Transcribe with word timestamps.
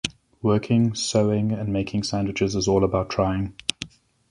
Working, 0.41 0.95
sewing 0.95 1.51
and 1.51 1.71
making 1.71 2.01
sandwiches 2.01 2.55
is 2.55 2.67
all 2.67 2.83
about 2.83 3.11
trying. 3.11 3.53